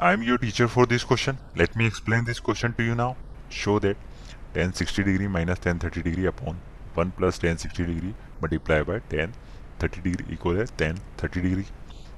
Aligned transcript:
I 0.00 0.12
am 0.12 0.22
your 0.22 0.38
teacher 0.38 0.68
for 0.68 0.86
this 0.86 1.02
question. 1.02 1.38
Let 1.56 1.74
me 1.74 1.84
explain 1.84 2.24
this 2.24 2.38
question 2.38 2.72
to 2.74 2.84
you 2.84 2.94
now. 2.94 3.16
Show 3.50 3.80
that 3.80 3.96
tan 4.54 4.72
60 4.72 5.02
degree 5.02 5.26
minus 5.26 5.58
tan 5.58 5.80
30 5.80 6.02
degree 6.02 6.26
upon 6.26 6.60
1 6.94 7.10
plus 7.16 7.40
tan 7.44 7.58
60 7.58 7.84
degree 7.88 8.14
multiply 8.40 8.78
by 8.90 8.98
tan 9.14 9.34
30 9.80 10.04
degree 10.04 10.34
equal 10.34 10.58
है 10.58 10.66
tan 10.82 11.00
30 11.22 11.42
degree 11.46 11.64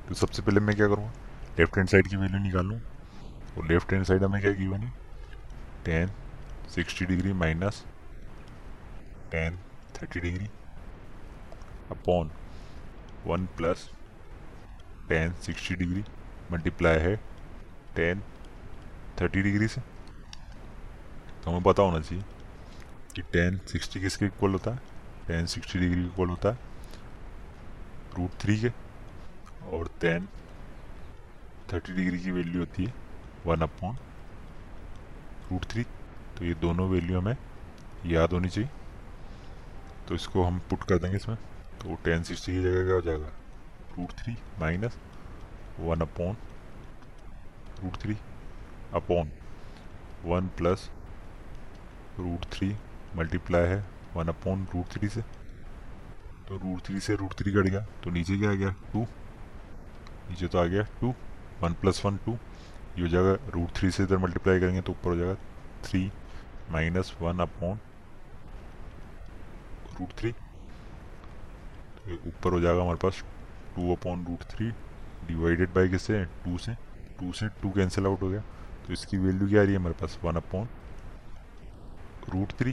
तो 0.09 0.15
सबसे 0.15 0.43
पहले 0.43 0.61
मैं 0.67 0.75
क्या 0.77 0.89
करूँगा 0.89 1.13
left 1.59 1.77
hand 1.79 1.89
side 1.89 2.09
की 2.09 2.17
value 2.17 2.39
निकालूँ 2.43 2.79
और 3.59 3.67
लेफ़्ट 3.71 3.93
हैंड 3.93 4.05
साइड 4.11 4.25
हमें 4.25 4.41
क्या 4.43 4.53
गिवन 4.61 4.83
है 4.83 4.93
tan 5.89 6.15
60 6.77 7.09
degree 7.15 7.33
minus 7.45 7.83
tan 9.35 9.59
30 10.03 10.23
degree 10.23 10.51
upon 11.97 12.31
1 13.39 13.49
plus 13.57 13.89
tan 15.13 15.43
60 15.51 15.79
degree 15.85 16.05
multiply 16.53 16.99
है 17.09 17.19
टेन 17.97 18.23
थर्टी 19.21 19.43
डिग्री 19.43 19.69
से। 19.69 19.81
तो 21.45 21.51
हमें 21.51 21.63
पता 21.63 21.83
होना 21.83 22.01
चाहिए 22.01 22.25
कि 23.15 23.23
टेन 23.23 23.59
सिक्सटी 23.69 24.01
किसके 24.01 24.27
इक्वल 24.27 24.53
होता 24.53 24.71
है? 24.71 24.81
टेन 25.27 25.47
सिक्सटी 25.47 25.79
डिग्री 25.79 26.05
इक्वल 26.05 26.29
होता 26.29 26.49
है। 26.49 26.59
रूट 28.19 28.31
थ्री 28.41 28.57
के। 28.61 28.71
और 29.71 29.91
टेन 30.01 30.29
थर्टी 31.73 31.93
डिग्री 31.93 32.19
की 32.19 32.31
वैल्यू 32.31 32.61
होती 32.61 32.85
है 32.85 32.95
वन 33.47 33.61
अपॉन 33.61 33.97
रूट 35.51 35.65
थ्री 35.65 35.83
तो 36.37 36.45
ये 36.45 36.55
दोनों 36.55 36.89
वैल्यू 36.89 37.19
हमें 37.21 37.37
याद 38.07 38.33
होनी 38.33 38.49
चाहिए। 38.49 38.71
तो 40.09 40.15
इसको 40.15 40.45
हम 40.45 40.59
पुट 40.71 40.83
कर 40.83 40.99
देंगे 40.99 41.17
इसमें। 41.17 41.37
तो 41.81 41.95
टेन 42.05 42.23
सिक्सटी 42.23 42.53
की 42.53 42.63
जगह 42.63 42.85
क्या 42.85 42.95
हो 42.95 43.01
जाएगा? 43.01 43.29
Root 43.99 44.13
three 44.13 44.37
minus 44.59 44.99
one 45.81 46.01
upon 46.01 46.37
root 47.83 47.97
three 48.03 48.17
upon 48.95 49.31
one 50.25 50.49
plus 50.57 50.89
root 52.19 52.45
three 52.53 52.75
multiply 53.17 53.67
है 53.69 53.85
वन 54.15 54.29
अपॉन 54.29 54.67
रूट 54.75 54.87
थ्री 54.93 55.09
से। 55.09 55.21
तो 56.49 56.57
रूट 56.57 56.81
थ्री 56.87 57.01
से 57.01 57.15
रूट 57.17 57.35
थ्री 57.39 57.53
कट 57.53 57.69
गया। 57.69 57.81
तो 58.05 58.11
नीचे 58.11 58.39
क्या 58.39 58.51
आ 58.51 58.55
गया? 58.55 58.71
टू 58.93 59.03
नीचे 60.31 60.47
तो 60.47 60.59
आ 60.59 60.65
गया 60.65 60.83
two 61.01 61.15
one 61.63 61.73
plus 61.81 62.05
one 62.07 62.17
two 62.17 62.33
ये 62.33 63.03
हो 63.03 63.09
जाएगा 63.09 63.33
रूट 63.51 63.71
थ्री 63.77 63.91
से 63.91 64.03
इधर 64.03 64.19
मल्टीप्लाई 64.19 64.61
करेंगे 64.61 64.81
तो 64.81 64.93
ऊपर 64.93 65.11
हो 65.11 65.17
जाएगा 65.17 65.35
three 65.85 66.11
minus 66.71 67.15
one 67.21 67.39
upon 67.41 67.79
root 70.01 70.13
three 70.19 70.31
ऊपर 72.13 72.53
हो 72.53 72.61
जाएगा 72.61 72.83
हमारे 72.83 72.99
पास 73.03 73.23
two 73.77 73.95
upon 73.95 74.25
root 74.27 74.43
three 74.51 74.71
divided 75.27 75.75
by 75.75 75.89
किससे? 75.89 76.25
टू 76.45 76.59
से। 76.59 76.73
टू 77.21 77.33
से 77.33 77.49
टू 77.63 77.71
कैंसिल 77.71 78.07
आउट 78.07 78.23
हो 78.23 78.29
गया। 78.29 78.41
तो 78.87 78.93
इसकी 78.93 79.17
वैल्यू 79.17 79.49
क्या 79.49 79.61
आ 79.61 79.65
रही 79.65 79.73
है? 79.73 79.79
हमारे 79.79 79.95
पास 80.01 80.19
वन 80.25 80.37
अपॉन 80.37 80.69
रूट 82.29 82.53
थ्री। 82.59 82.73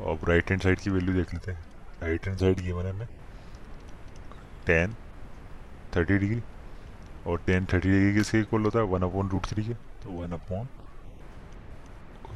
अब 0.00 0.28
राइट 0.28 0.50
हैंड 0.50 0.62
साइड 0.62 0.80
की 0.80 0.90
वैल्यू 0.90 1.14
देख 1.14 1.34
लेते 1.34 1.52
हैं। 1.52 1.64
राइट 2.02 2.26
हैंड 2.26 2.38
साइड 2.38 2.60
गिवन 2.60 2.84
है 2.84 2.90
हमें 2.90 3.08
टेन 4.66 4.94
थर्टी 5.96 6.18
डिग्री 6.18 6.42
और 7.26 7.42
टेन 7.46 7.64
थर्टी 7.64 7.90
डिग्री 7.90 8.14
किसके 8.14 8.40
इक्वल 8.40 8.64
होता 8.64 8.78
है? 8.78 8.84
वन 8.84 9.02
अपॉन 9.02 9.28
रूट 9.28 9.46
थ्री 9.46 9.64
के। 9.64 9.74
तो 9.74 10.10
वन 10.12 10.32
अपॉन 10.32 10.68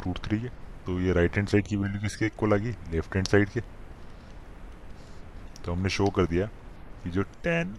रूट 0.07 0.19
थ्री 0.19 0.41
के। 0.41 0.49
तो 0.87 1.01
ये 1.01 1.13
राइट 1.13 1.37
हैंड 1.37 1.49
साइड 1.49 1.67
की 1.67 1.77
वैल्यू 1.77 2.01
किसके 2.01 2.27
इक्वल 2.27 2.55
आ 2.55 2.57
गई? 2.57 2.71
लेफ़्ट 2.91 3.15
हैंड 3.15 3.27
साइड 3.27 3.49
के। 3.49 3.61
तो 5.65 5.73
हमने 5.73 5.89
शो 5.89 6.09
कर 6.11 6.27
दिया 6.27 6.47
कि 7.05 7.11
जो 7.11 7.23
tan 7.23 7.77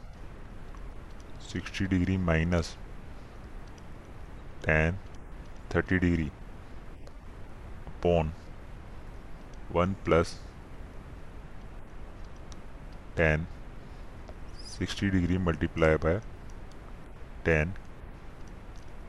sixty 1.51 1.85
degree 1.85 2.17
minus 2.17 2.77
tan, 4.65 4.97
thirty 5.75 5.97
degree 5.99 6.27
upon 7.87 8.31
one 9.71 9.93
plus 10.05 10.33
tan, 13.17 13.45
sixty 14.77 15.09
degree 15.09 15.37
multiply 15.37 15.95
by 15.95 16.19
tan, 17.45 17.73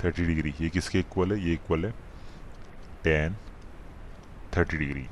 thirty 0.04 0.26
degree. 0.26 0.54
ये 0.60 0.68
किसके 0.68 1.00
इक्वल 1.00 1.32
है? 1.32 1.40
ये 1.40 1.52
इक्वल 1.54 1.86
है 1.86 1.92
tan, 3.04 3.36
thirty 4.56 4.76
degree. 4.76 5.06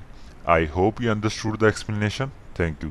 I 0.48 0.66
hope 0.66 1.00
you 1.00 1.10
understood 1.10 1.58
the 1.58 1.64
explanation 1.64 2.32
thank 2.60 2.84
you 2.84 2.90